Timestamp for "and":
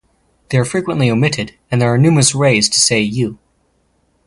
1.69-1.79